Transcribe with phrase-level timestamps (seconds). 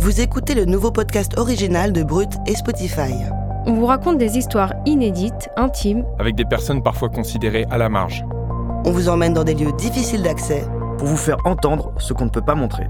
[0.00, 3.12] Vous écoutez le nouveau podcast original de Brut et Spotify.
[3.66, 8.24] On vous raconte des histoires inédites, intimes, Avec des personnes parfois considérées à la marge.
[8.86, 10.64] On vous emmène dans des lieux difficiles d'accès.
[10.96, 12.84] Pour vous faire entendre ce qu'on ne peut pas montrer.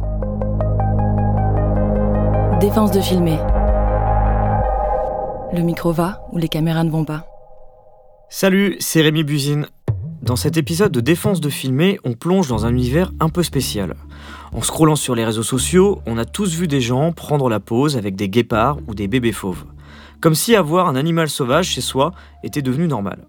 [2.61, 3.39] Défense de filmer.
[5.53, 7.27] Le micro va ou les caméras ne vont pas.
[8.29, 9.67] Salut, c'est Rémi Buzine.
[10.23, 13.97] Dans cet épisode de Défense de filmer, on plonge dans un univers un peu spécial.
[14.53, 17.97] En scrollant sur les réseaux sociaux, on a tous vu des gens prendre la pause
[17.97, 19.65] avec des guépards ou des bébés fauves.
[20.21, 22.13] Comme si avoir un animal sauvage chez soi
[22.43, 23.27] était devenu normal.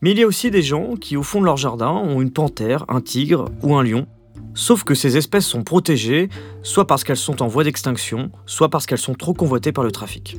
[0.00, 2.30] Mais il y a aussi des gens qui, au fond de leur jardin, ont une
[2.30, 4.06] panthère, un tigre ou un lion.
[4.52, 6.28] Sauf que ces espèces sont protégées,
[6.62, 9.90] soit parce qu'elles sont en voie d'extinction, soit parce qu'elles sont trop convoitées par le
[9.90, 10.36] trafic.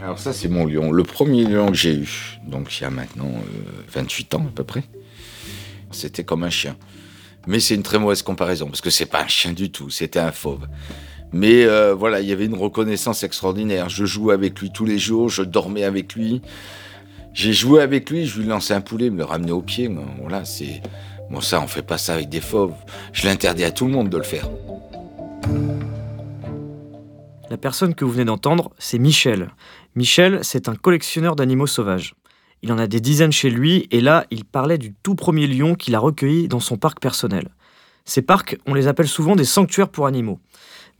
[0.00, 0.90] Alors ça, c'est mon lion.
[0.90, 4.50] Le premier lion que j'ai eu, donc il y a maintenant euh, 28 ans à
[4.52, 4.82] peu près,
[5.92, 6.76] c'était comme un chien.
[7.46, 10.20] Mais c'est une très mauvaise comparaison, parce que c'est pas un chien du tout, c'était
[10.20, 10.66] un fauve.
[11.32, 13.88] Mais euh, voilà, il y avait une reconnaissance extraordinaire.
[13.88, 16.42] Je jouais avec lui tous les jours, je dormais avec lui.
[17.32, 19.90] J'ai joué avec lui, je lui lançais un poulet, me le ramenais au pied.
[20.20, 20.82] Voilà, c'est...
[21.30, 22.74] Bon, ça, on fait pas ça avec des fauves.
[23.14, 24.50] Je l'interdis à tout le monde de le faire.
[27.48, 29.50] La personne que vous venez d'entendre, c'est Michel.
[29.94, 32.14] Michel, c'est un collectionneur d'animaux sauvages.
[32.62, 35.74] Il en a des dizaines chez lui, et là, il parlait du tout premier lion
[35.74, 37.48] qu'il a recueilli dans son parc personnel.
[38.04, 40.38] Ces parcs, on les appelle souvent des sanctuaires pour animaux.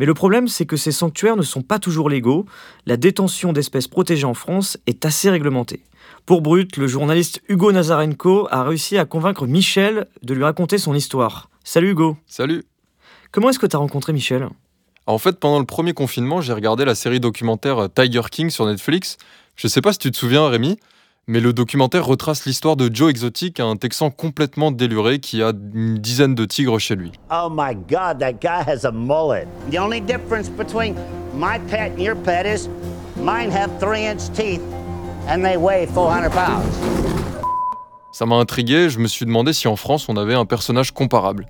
[0.00, 2.46] Mais le problème, c'est que ces sanctuaires ne sont pas toujours légaux.
[2.86, 5.84] La détention d'espèces protégées en France est assez réglementée.
[6.26, 10.94] Pour Brut, le journaliste Hugo Nazarenko a réussi à convaincre Michel de lui raconter son
[10.94, 11.50] histoire.
[11.62, 12.16] Salut Hugo.
[12.26, 12.64] Salut.
[13.30, 14.48] Comment est-ce que tu as rencontré Michel?
[15.06, 19.16] En fait, pendant le premier confinement, j'ai regardé la série documentaire Tiger King sur Netflix.
[19.56, 20.78] Je sais pas si tu te souviens, Rémi,
[21.28, 25.98] mais le documentaire retrace l'histoire de Joe Exotic, un Texan complètement déluré qui a une
[25.98, 27.12] dizaine de tigres chez lui.
[27.30, 29.46] Oh my God, that guy has a mullet.
[29.70, 30.94] The only difference between
[31.34, 32.68] my pet and your pet is
[33.16, 34.60] mine have three inch teeth
[35.28, 36.64] and they weigh 400 pounds.
[38.12, 41.46] Ça m'a intrigué, je me suis demandé si en France on avait un personnage comparable.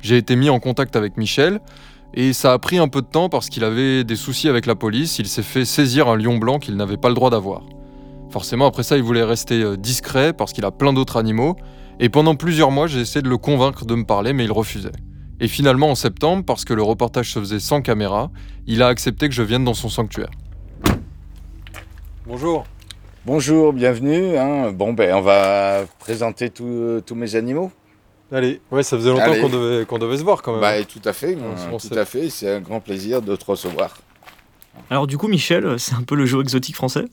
[0.00, 1.60] J'ai été mis en contact avec Michel,
[2.12, 4.74] et ça a pris un peu de temps parce qu'il avait des soucis avec la
[4.74, 7.62] police, il s'est fait saisir un lion blanc qu'il n'avait pas le droit d'avoir.
[8.34, 11.54] Forcément, après ça, il voulait rester euh, discret parce qu'il a plein d'autres animaux,
[12.00, 14.90] et pendant plusieurs mois, j'ai essayé de le convaincre de me parler, mais il refusait.
[15.38, 18.32] Et finalement, en septembre, parce que le reportage se faisait sans caméra,
[18.66, 20.30] il a accepté que je vienne dans son sanctuaire.
[22.26, 22.66] Bonjour.
[23.24, 24.36] Bonjour, bienvenue.
[24.36, 24.72] hein.
[24.72, 27.70] Bon, ben, on va présenter tous tous mes animaux.
[28.32, 31.12] Allez, ouais, ça faisait longtemps qu'on devait, qu'on devait se voir quand Bah, tout à
[31.12, 32.28] fait, On euh, tout à fait.
[32.30, 33.96] C'est un grand plaisir de te recevoir.
[34.90, 37.04] Alors du coup, Michel, c'est un peu le jeu exotique français?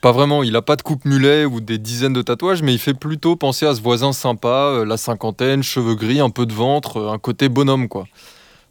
[0.00, 2.78] Pas vraiment, il a pas de coupe mulet ou des dizaines de tatouages, mais il
[2.78, 6.52] fait plutôt penser à ce voisin sympa, euh, la cinquantaine, cheveux gris, un peu de
[6.52, 8.06] ventre, euh, un côté bonhomme quoi.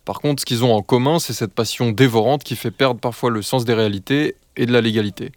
[0.05, 3.29] Par contre, ce qu'ils ont en commun, c'est cette passion dévorante qui fait perdre parfois
[3.29, 5.33] le sens des réalités et de la légalité.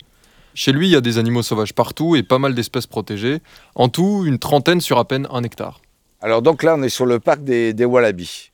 [0.55, 3.41] Chez lui, il y a des animaux sauvages partout et pas mal d'espèces protégées.
[3.75, 5.81] En tout, une trentaine sur à peine un hectare.
[6.21, 8.50] Alors donc là, on est sur le parc des, des Wallabies,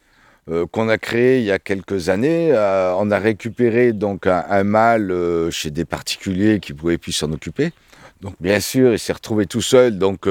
[0.49, 2.53] euh, qu'on a créé il y a quelques années.
[2.53, 7.13] Euh, on a récupéré donc un, un mâle euh, chez des particuliers qui pouvaient plus
[7.13, 7.73] s'en occuper.
[8.21, 9.99] Donc bien sûr, il s'est retrouvé tout seul.
[9.99, 10.29] Donc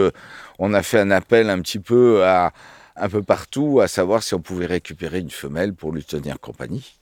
[0.57, 2.51] on a fait un appel un petit peu à
[2.95, 6.95] un peu partout à savoir si on pouvait récupérer une femelle pour lui tenir compagnie.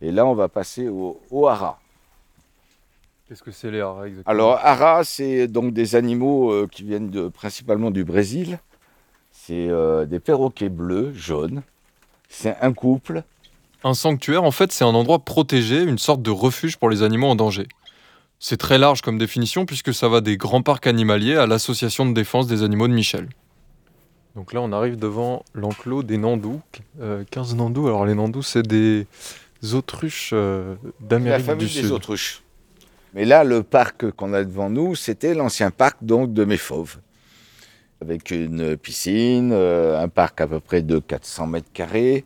[0.00, 1.78] Et là, on va passer au, au hara.
[3.28, 4.32] Qu'est-ce que c'est les haras exactement?
[4.32, 8.58] Alors, hara, c'est donc des animaux qui viennent de, principalement du Brésil.
[9.32, 9.68] C'est
[10.06, 11.62] des perroquets bleus, jaunes.
[12.28, 13.22] C'est un couple.
[13.84, 17.28] Un sanctuaire, en fait, c'est un endroit protégé, une sorte de refuge pour les animaux
[17.28, 17.66] en danger.
[18.38, 22.12] C'est très large comme définition puisque ça va des grands parcs animaliers à l'association de
[22.12, 23.28] défense des animaux de Michel.
[24.34, 26.60] Donc là, on arrive devant l'enclos des nandous.
[27.00, 27.86] Euh, 15 nandous.
[27.86, 29.06] Alors les nandous, c'est des
[29.72, 31.92] autruches euh, La d'Amérique famille du des Sud.
[31.92, 32.42] autruches.
[33.14, 36.98] Mais là, le parc qu'on a devant nous, c'était l'ancien parc donc de mes fauves.
[38.02, 42.24] Avec une piscine, euh, un parc à peu près de 400 mètres carrés,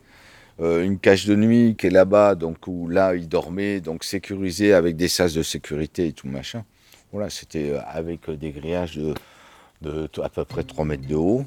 [0.60, 4.72] euh, une cage de nuit qui est là-bas, donc où là, ils dormaient, donc sécurisé
[4.72, 6.64] avec des sas de sécurité et tout machin.
[7.12, 9.00] Voilà, c'était euh, avec des grillages
[9.80, 11.44] de, à peu près 3 mètres de haut.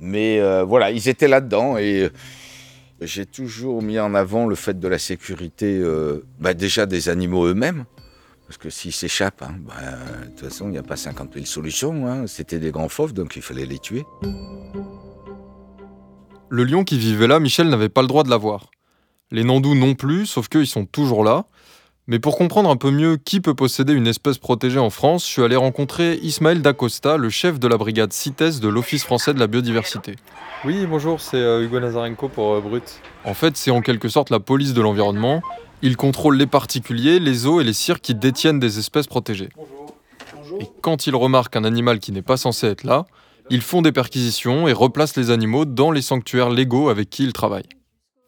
[0.00, 2.10] Mais voilà, ils étaient là-dedans et
[3.00, 5.80] J'ai toujours mis en avant le fait de la sécurité,
[6.40, 7.84] bah, déjà des animaux eux-mêmes.
[8.46, 9.72] Parce que s'ils s'échappent, hein, bah,
[10.24, 12.06] de toute façon, il n'y a pas 50 000 solutions.
[12.06, 12.26] hein.
[12.26, 14.04] C'était des grands fauves, donc il fallait les tuer.
[16.50, 18.66] Le lion qui vivait là, Michel n'avait pas le droit de l'avoir.
[19.30, 21.46] Les Nandous non plus, sauf qu'ils sont toujours là.
[22.06, 25.30] Mais pour comprendre un peu mieux qui peut posséder une espèce protégée en France, je
[25.32, 29.40] suis allé rencontrer Ismaël Dacosta, le chef de la brigade CITES de l'Office français de
[29.40, 30.16] la biodiversité.
[30.66, 33.00] Oui, bonjour, c'est euh, Hugo Nazarenko pour euh, Brut.
[33.24, 35.40] En fait, c'est en quelque sorte la police de l'environnement.
[35.84, 39.50] Ils contrôlent les particuliers, les zoos et les cirques qui détiennent des espèces protégées.
[40.58, 43.04] Et quand ils remarquent un animal qui n'est pas censé être là,
[43.50, 47.34] ils font des perquisitions et replacent les animaux dans les sanctuaires légaux avec qui ils
[47.34, 47.68] travaillent.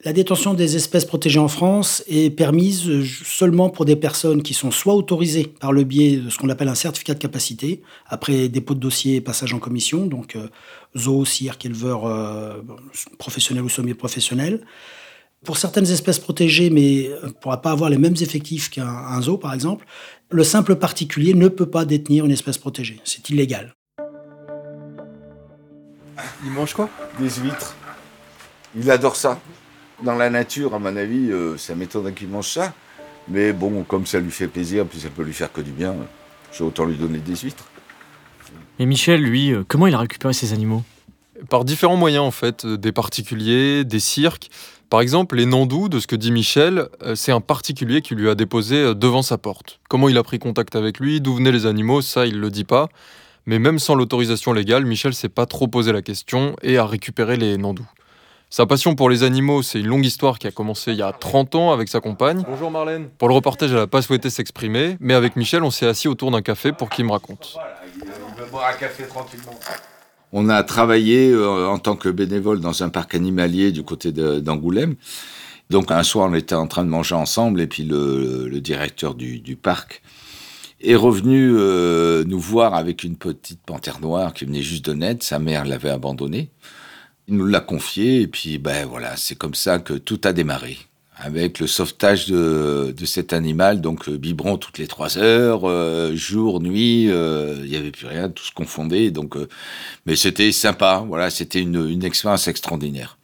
[0.04, 4.70] La détention des espèces protégées en France est permise seulement pour des personnes qui sont
[4.70, 8.74] soit autorisées par le biais de ce qu'on appelle un certificat de capacité, après dépôt
[8.74, 10.48] de dossier et passage en commission, donc euh,
[10.94, 12.60] zoo, cirque, éleveur euh,
[13.16, 14.60] professionnel ou semi-professionnel.
[15.46, 19.38] Pour certaines espèces protégées, mais ne pourra pas avoir les mêmes effectifs qu'un un zoo,
[19.38, 19.86] par exemple,
[20.30, 23.00] le simple particulier ne peut pas détenir une espèce protégée.
[23.04, 23.72] C'est illégal.
[26.44, 26.90] Il mange quoi?
[27.20, 27.76] Des huîtres.
[28.74, 29.40] Il adore ça.
[30.02, 32.74] Dans la nature, à mon avis, euh, ça m'étonne qu'il mange ça.
[33.28, 35.94] Mais bon, comme ça lui fait plaisir, puis ça peut lui faire que du bien,
[36.52, 37.66] j'ai autant lui donner des huîtres.
[38.78, 40.82] Et Michel, lui, euh, comment il a récupéré ces animaux?
[41.48, 44.50] Par différents moyens en fait, euh, des particuliers, des cirques.
[44.88, 48.30] Par exemple, les Nandous, de ce que dit Michel, euh, c'est un particulier qui lui
[48.30, 49.80] a déposé euh, devant sa porte.
[49.88, 52.62] Comment il a pris contact avec lui, d'où venaient les animaux, ça il le dit
[52.62, 52.88] pas.
[53.46, 57.36] Mais même sans l'autorisation légale, Michel s'est pas trop posé la question et a récupéré
[57.36, 57.86] les Nandous.
[58.48, 61.12] Sa passion pour les animaux, c'est une longue histoire qui a commencé il y a
[61.12, 62.44] 30 ans avec sa compagne.
[62.48, 63.08] Bonjour Marlène.
[63.18, 66.30] Pour le reportage, elle n'a pas souhaité s'exprimer, mais avec Michel, on s'est assis autour
[66.30, 67.56] d'un café pour qu'il me raconte.
[67.96, 69.58] Il boire un café tranquillement.
[70.32, 74.96] On a travaillé euh, en tant que bénévole dans un parc animalier du côté d'Angoulême.
[75.70, 79.56] Donc un soir, on était en train de manger ensemble et puis le, directeur du,
[79.56, 80.02] parc
[80.80, 85.24] est revenu euh, nous voir avec une petite panthère noire qui venait juste de naître.
[85.24, 86.50] Sa mère l'avait abandonnée.
[87.28, 90.78] Il nous l'a confié et puis ben voilà, c'est comme ça que tout a démarré.
[91.18, 96.60] Avec le sauvetage de, cet animal, donc le biberon toutes les trois heures, euh, jour,
[96.60, 99.10] nuit, euh, il n'y avait plus rien, tout se confondait.
[99.10, 99.48] Donc, euh,
[100.04, 103.16] mais c'était sympa, voilà, c'était une, une expérience extraordinaire.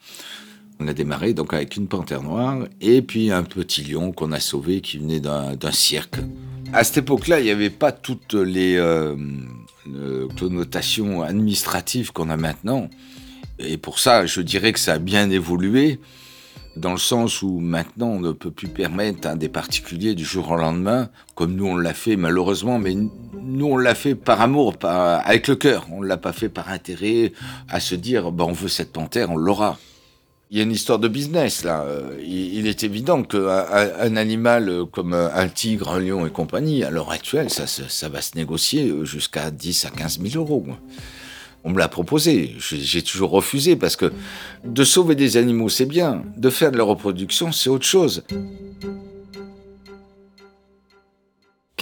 [0.82, 4.40] On a démarré donc avec une panthère noire et puis un petit lion qu'on a
[4.40, 6.16] sauvé qui venait d'un cirque.
[6.72, 9.14] À cette époque-là, il n'y avait pas toutes les euh,
[9.94, 12.88] euh, connotations administratives qu'on a maintenant.
[13.60, 16.00] Et pour ça, je dirais que ça a bien évolué,
[16.76, 20.50] dans le sens où maintenant, on ne peut plus permettre à des particuliers du jour
[20.50, 24.76] au lendemain, comme nous on l'a fait malheureusement, mais nous on l'a fait par amour,
[24.78, 25.86] par- avec le cœur.
[25.92, 27.32] On ne l'a pas fait par intérêt
[27.68, 29.78] à se dire, bah, on veut cette panthère, on l'aura.
[30.50, 31.82] Il y a une histoire de business là.
[31.82, 36.26] Euh, Il, est évident qu'un un- un animal euh, comme euh, un tigre, un lion
[36.26, 40.42] et compagnie, à l'heure actuelle, ça, ça va se négocier jusqu'à 10 à 15 000
[40.42, 40.66] euros.
[41.64, 44.12] On me l'a proposé, j'ai j'ai toujours refusé parce que
[44.64, 48.24] de sauver des animaux c'est bien, de faire de la reproduction c'est autre chose.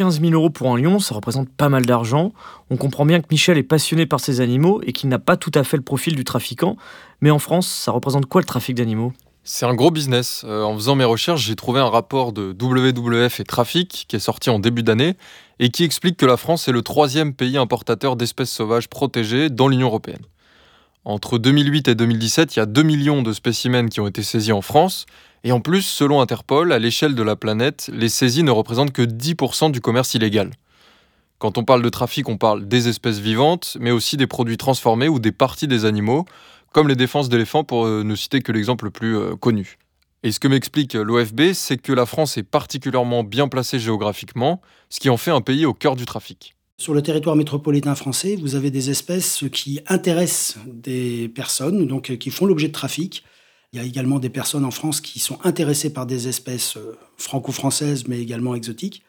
[0.00, 2.32] 15 000 euros pour un lion, ça représente pas mal d'argent.
[2.70, 5.50] On comprend bien que Michel est passionné par ces animaux et qu'il n'a pas tout
[5.54, 6.76] à fait le profil du trafiquant.
[7.20, 9.12] Mais en France, ça représente quoi le trafic d'animaux?
[9.42, 10.42] C'est un gros business.
[10.46, 14.20] Euh, en faisant mes recherches, j'ai trouvé un rapport de WWF et Trafic qui est
[14.20, 15.16] sorti en début d'année
[15.60, 19.68] et qui explique que la France est le troisième pays importateur d'espèces sauvages protégées dans
[19.68, 20.24] l'Union européenne.
[21.04, 24.52] Entre 2008 et 2017, il y a 2 millions de spécimens qui ont été saisis
[24.52, 25.04] en France.
[25.44, 29.02] Et en plus, selon Interpol, à l'échelle de la planète, les saisies ne représentent que
[29.02, 30.50] 10% du commerce illégal.
[31.38, 35.08] Quand on parle de trafic, on parle des espèces vivantes, mais aussi des produits transformés
[35.08, 36.24] ou des parties des animaux,
[36.72, 39.76] comme les défenses d'éléphants pour euh, ne citer que l'exemple le plus euh, connu.
[40.22, 44.60] Et ce que m'explique l'OFB, c'est que la France est particulièrement bien placée géographiquement,
[44.90, 46.54] ce qui en fait un pays au cœur du trafic.
[46.76, 52.16] Sur le territoire métropolitain français, vous avez des espèces qui intéressent des personnes, donc euh,
[52.16, 53.24] qui font l'objet de trafic.
[53.72, 56.96] Il y a également des personnes en France qui sont intéressées par des espèces euh,
[57.16, 59.02] franco-françaises, mais également exotiques.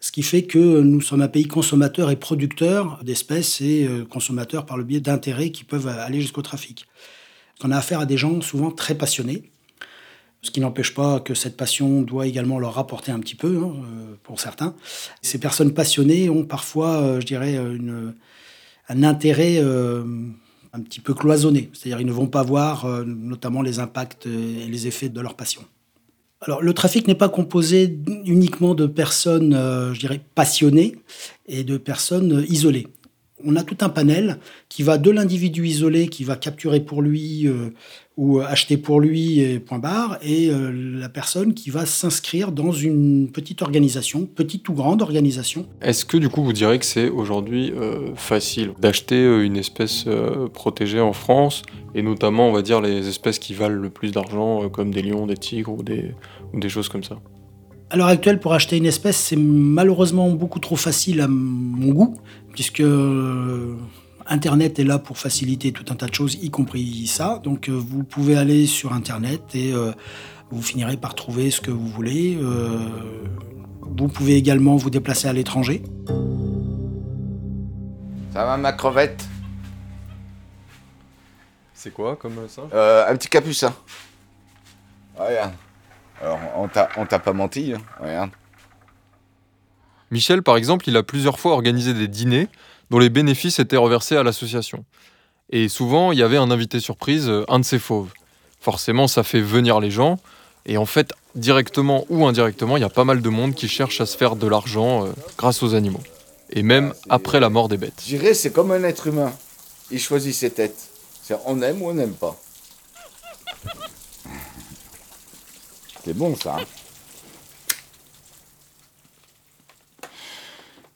[0.00, 4.64] Ce qui fait que nous sommes un pays consommateur et producteur d'espèces et euh, consommateur
[4.64, 6.86] par le biais d'intérêts qui peuvent aller jusqu'au trafic.
[7.64, 9.50] On a affaire à des gens souvent très passionnés,
[10.42, 13.72] ce qui n'empêche pas que cette passion doit également leur rapporter un petit peu, hein,
[13.76, 14.74] euh, pour certains.
[15.22, 18.14] Ces personnes passionnées ont parfois, euh, je dirais, une-
[18.88, 20.04] un intérêt euh,
[20.72, 21.70] un petit peu cloisonné.
[21.72, 25.62] C'est-à-dire ils ne vont pas voir notamment les impacts et les effets de leur passion.
[26.40, 29.52] Alors le trafic n'est pas composé uniquement de personnes,
[29.92, 30.96] je dirais, passionnées
[31.48, 32.86] et de personnes isolées.
[33.44, 37.46] On a tout un panel qui va de l'individu isolé qui va capturer pour lui
[37.46, 37.70] euh,
[38.16, 42.72] ou acheter pour lui, et point barre, et euh, la personne qui va s'inscrire dans
[42.72, 45.66] une petite organisation, petite ou grande organisation.
[45.80, 50.04] Est-ce que du coup vous direz que c'est aujourd'hui euh, facile d'acheter une espèce
[50.52, 51.62] protégée en France,
[51.94, 55.26] et notamment on va dire les espèces qui valent le plus d'argent, comme des lions,
[55.26, 57.18] des tigres ou des choses comme ça?
[57.90, 62.18] À l'heure actuelle, pour acheter une espèce, c'est malheureusement beaucoup trop facile à mon goût,
[62.52, 63.76] puisque euh,
[64.26, 67.40] Internet est là pour faciliter tout un tas de choses, y compris ça.
[67.42, 69.92] Donc euh, vous pouvez aller sur Internet et euh,
[70.50, 72.36] vous finirez par trouver ce que vous voulez.
[72.38, 72.78] Euh,
[73.80, 75.82] vous pouvez également vous déplacer à l'étranger.
[78.34, 79.26] Ça va ma crevette?
[81.72, 82.62] C'est quoi comme ça?
[82.74, 83.72] Euh, Un petit capucin.
[85.16, 85.52] Regarde.
[85.52, 85.67] Alors, on
[86.72, 87.80] t'a on t'a pas menti, hein.
[88.00, 88.30] regarde.
[90.10, 92.48] Michel, par exemple, il a plusieurs fois organisé des dîners
[92.90, 94.84] dont les bénéfices étaient reversés à l'association.
[95.50, 98.12] Et souvent, il y avait un invité surprise, euh, un de ses fauves.
[98.60, 100.18] Forcément, ça fait venir les gens.
[100.66, 104.00] Et en fait, directement ou indirectement, il y a pas mal de monde qui cherche
[104.00, 106.02] à se faire de l'argent euh, grâce aux animaux.
[106.50, 108.02] Et même après la mort des bêtes.
[108.02, 109.32] Je dirais, c'est comme un être humain.
[109.90, 110.88] Il choisit ses têtes.
[111.22, 112.36] C'est on aime ou on n'aime pas.
[116.08, 116.56] C'est bon ça.
[116.58, 116.64] hein.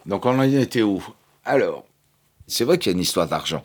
[0.07, 1.05] Donc on en était où?
[1.45, 1.85] Alors,
[2.47, 3.63] c'est vrai qu'il y a une histoire d'argent.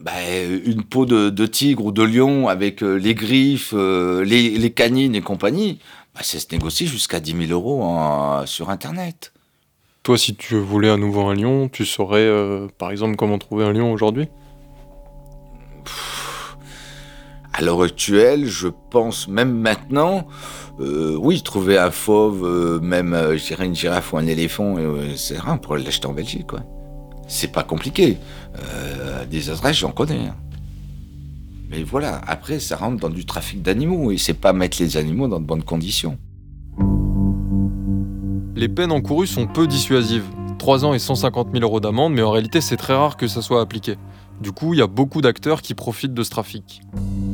[0.00, 5.14] Ben, une peau de, tigre ou de lion avec euh, les griffes, euh, les, canines
[5.14, 5.78] et compagnie,
[6.16, 9.32] ben, ça se négocie jusqu'à 10 000 euros sur Internet.
[10.02, 13.64] Toi, si tu voulais à nouveau un lion, tu saurais euh, par exemple comment trouver
[13.64, 14.26] un lion aujourd'hui?
[17.58, 20.28] À l'heure actuelle, je pense même maintenant,
[20.78, 25.40] euh, oui, trouver un fauve, euh, même euh, une girafe ou un éléphant, euh, c'est
[25.40, 26.60] rien pour l'acheter en Belgique, quoi.
[27.26, 28.16] C'est pas compliqué.
[29.28, 30.28] Des adresses, j'en connais.
[30.28, 30.36] hein.
[31.68, 35.26] Mais voilà, après, ça rentre dans du trafic d'animaux et c'est pas mettre les animaux
[35.26, 36.16] dans de bonnes conditions.
[38.54, 40.24] Les peines encourues sont peu dissuasives.
[40.58, 43.42] 3 ans et 150 000 euros d'amende, mais en réalité, c'est très rare que ça
[43.42, 43.96] soit appliqué.
[44.40, 46.80] Du coup, il y a beaucoup d'acteurs qui profitent de ce trafic.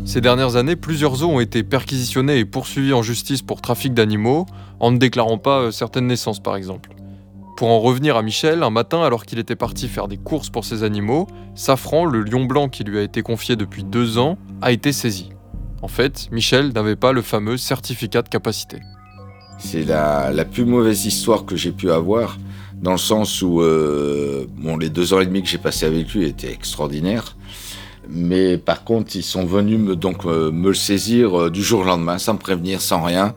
[0.06, 4.46] Ces dernières années, plusieurs zoos ont été perquisitionnés et poursuivis en justice pour trafic d'animaux,
[4.80, 6.90] en ne déclarant pas euh, certaines naissances par exemple.
[7.56, 10.64] Pour en revenir à Michel, un matin, alors qu'il était parti faire des courses pour
[10.64, 14.72] ses animaux, Safran, le lion blanc qui lui a été confié depuis deux ans, a
[14.72, 15.30] été saisi.
[15.82, 18.80] En fait, Michel n'avait pas le fameux certificat de capacité.
[19.58, 22.38] C'est la, la plus mauvaise histoire que j'ai pu avoir,
[22.82, 26.12] dans le sens où euh, bon, les deux ans et demi que j'ai passé avec
[26.12, 27.36] lui étaient extraordinaires.
[28.08, 31.80] Mais par contre, ils sont venus me, donc, euh, me le saisir euh, du jour
[31.80, 33.34] au lendemain, sans me prévenir, sans rien.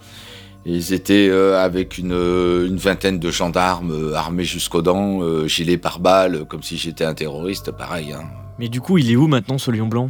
[0.66, 6.76] Ils étaient avec une, une vingtaine de gendarmes armés jusqu'aux dents, gilets pare-balles, comme si
[6.76, 8.12] j'étais un terroriste, pareil.
[8.12, 8.26] hein.
[8.60, 10.10] Mais du coup, il est où maintenant ce lion blanc?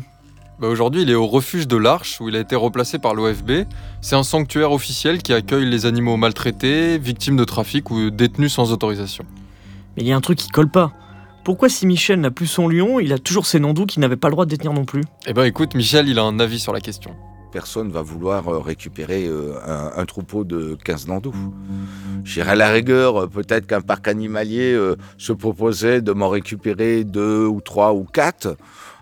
[0.59, 3.65] Bah, Aujourd'hui, il est au refuge de l'Arche où il a été replacé par l'OFB.
[4.01, 8.71] C'est un sanctuaire officiel qui accueille les animaux maltraités, victimes de trafic ou détenus sans
[8.71, 9.23] autorisation.
[9.95, 10.93] Mais il y a un truc qui colle pas.
[11.43, 14.29] Pourquoi si Michel n'a plus son lion, il a toujours ses nandous qu'il n'avait pas
[14.29, 15.03] le droit de détenir non plus?
[15.27, 17.15] Eh ben écoute, Michel, il a un avis sur la question.
[17.53, 21.33] Personne va vouloir euh, récupérer euh, un, un troupeau de 15 landous.
[22.25, 24.77] J'irai à la rigueur, euh, peut-être qu'un parc animalier
[25.17, 28.57] se proposait de m'en récupérer deux ou trois ou quatre.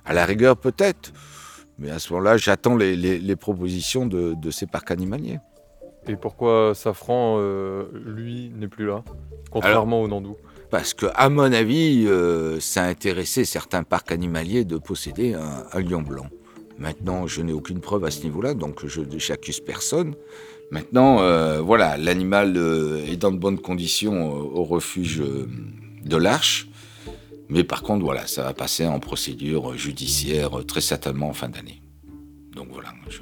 [0.06, 1.14] À la rigueur, peut-être.
[1.78, 5.40] Mais à ce moment-là, j'attends les, les- les propositions de, de ces parcs animaliers.
[6.08, 9.04] Et pourquoi Safran, euh, lui, n'est plus là
[9.52, 10.38] Contrairement au Nandou?
[10.70, 15.64] Parce que, à mon avis, euh, ça a intéressé certains parcs animaliers de posséder un,
[15.72, 16.28] un lion blanc.
[16.78, 20.16] Maintenant, je n'ai aucune preuve à ce niveau-là, donc je j'accuse personne.
[20.72, 22.58] Maintenant, euh, voilà, l'animal
[23.08, 25.24] est dans de bonnes conditions au refuge
[26.04, 26.68] de l'Arche.
[27.50, 31.82] Mais par contre, voilà, ça va passer en procédure judiciaire très certainement en fin d'année.
[32.56, 33.20] Donc voilà, je,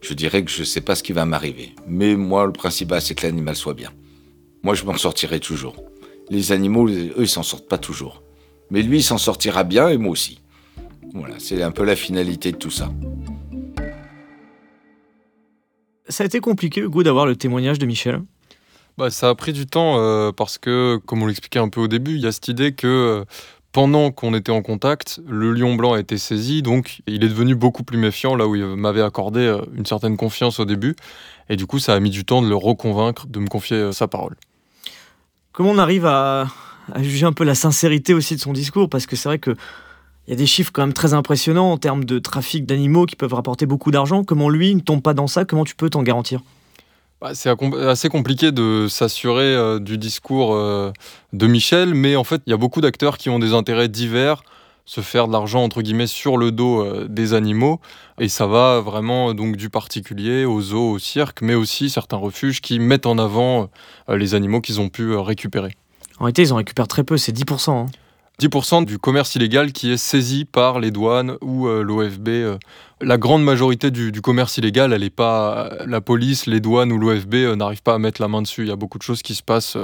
[0.00, 1.74] je dirais que je ne sais pas ce qui va m'arriver.
[1.86, 3.92] Mais moi, le principal, c'est que l'animal soit bien.
[4.62, 5.76] Moi, je m'en sortirai toujours.
[6.28, 8.22] Les animaux, eux, ils s'en sortent pas toujours.
[8.70, 10.40] Mais lui, il s'en sortira bien et moi aussi.
[11.14, 12.92] Voilà, c'est un peu la finalité de tout ça.
[16.08, 18.22] Ça a été compliqué, Hugo, d'avoir le témoignage de Michel?
[18.98, 21.88] Bah, ça a pris du temps euh, parce que, comme on l'expliquait un peu au
[21.88, 23.24] début, il y a cette idée que euh,
[23.72, 27.54] pendant qu'on était en contact, le lion blanc a été saisi, donc il est devenu
[27.54, 30.96] beaucoup plus méfiant là où il m'avait accordé euh, une certaine confiance au début.
[31.50, 34.08] Et du coup, ça a mis du temps de le reconvaincre de me confier sa
[34.08, 34.34] parole.
[35.52, 36.46] Comment on arrive à,
[36.90, 39.54] à juger un peu la sincérité aussi de son discours Parce que c'est vrai que
[40.26, 43.14] il y a des chiffres quand même très impressionnants en termes de trafic d'animaux qui
[43.14, 44.24] peuvent rapporter beaucoup d'argent.
[44.24, 46.40] Comment lui ne tombe pas dans ça Comment tu peux t'en garantir?
[47.22, 47.50] Bah, c'est
[47.88, 50.92] assez compliqué de s'assurer euh, du discours euh,
[51.32, 54.42] de Michel, mais en fait, il y a beaucoup d'acteurs qui ont des intérêts divers,
[54.84, 57.80] se faire de l'argent entre guillemets sur le dos euh, des animaux,
[58.20, 62.60] et ça va vraiment donc du particulier au zoo, au cirque, mais aussi certains refuges
[62.60, 63.70] qui mettent en avant
[64.08, 65.72] les animaux qu'ils ont pu récupérer.
[66.18, 67.86] En réalité, ils en récupèrent très peu, c'est 10%.
[68.42, 72.58] 10% du commerce illégal qui est saisi par les douanes ou l'OFB.
[73.02, 73.06] Euh.
[73.06, 77.34] La grande majorité du, commerce illégal, elle est pas la police, les douanes ou l'OFB
[77.34, 78.62] euh, n'arrivent pas à mettre la main dessus.
[78.62, 79.76] Il y a beaucoup de choses qui se passent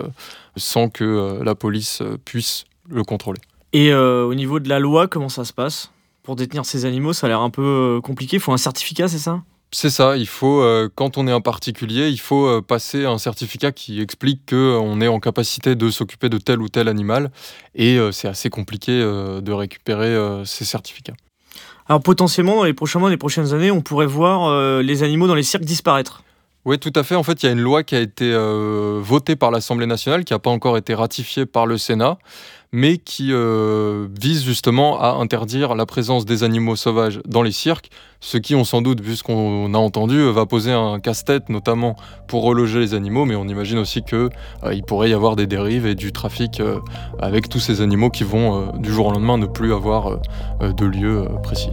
[0.57, 3.40] sans que la police puisse le contrôler.
[3.73, 5.90] Et au niveau de la loi, comment ça se passe?
[6.23, 8.37] Pour détenir ces animaux, ça a l'air un peu compliqué.
[8.37, 9.42] Il faut un certificat, c'est ça?
[9.75, 13.16] C'est ça, il faut, euh, quand on est un particulier, il faut euh, passer un
[13.16, 17.31] certificat qui explique qu'on est en capacité de s'occuper de tel ou tel animal.
[17.75, 21.14] Et euh, c'est assez compliqué de récupérer ces certificats.
[21.89, 25.35] Alors potentiellement, dans les prochains mois, les prochaines années, on pourrait voir les animaux dans
[25.35, 26.23] les cirques disparaître.
[26.65, 27.17] Oui, tout à fait.
[27.17, 28.33] En fait, il y a une loi qui a été
[29.01, 32.19] votée par l'Assemblée nationale, qui n'a pas encore été ratifiée par le Sénat
[32.73, 37.91] mais qui euh, vise justement à interdire la présence des animaux sauvages dans les cirques,
[38.21, 41.97] ce qui, on sans doute, vu ce qu'on a entendu, va poser un casse-tête, notamment
[42.29, 44.31] pour reloger les animaux, mais on imagine aussi qu'il
[44.64, 46.79] euh, pourrait y avoir des dérives et du trafic euh,
[47.21, 50.19] avec tous ces animaux qui vont, du jour au lendemain, ne plus avoir
[50.61, 51.71] de lieu précis.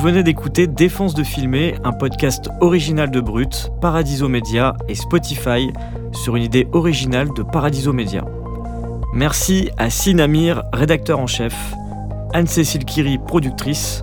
[0.00, 5.70] Venez d'écouter Défense de filmer, un podcast original de Brut, Paradiso Media et Spotify
[6.12, 8.24] sur une idée originale de Paradiso Media.
[9.12, 11.54] Merci à Sinamir, rédacteur en chef,
[12.32, 14.02] Anne-Cécile Kiri, productrice,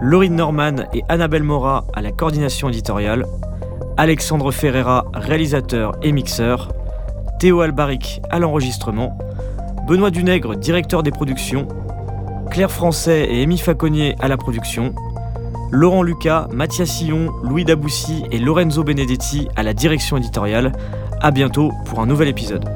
[0.00, 3.26] Laurine Norman et Annabelle Mora à la coordination éditoriale,
[3.98, 6.72] Alexandre Ferreira, réalisateur et mixeur,
[7.38, 9.18] Théo Albaric à l'enregistrement,
[9.86, 11.68] Benoît Dunègre, directeur des productions,
[12.50, 14.94] Claire Français et Amy Faconnier à la production,
[15.70, 20.72] Laurent Lucas, Mathias Sillon, Louis Daboussi et Lorenzo Benedetti à la direction éditoriale.
[21.20, 22.75] A bientôt pour un nouvel épisode.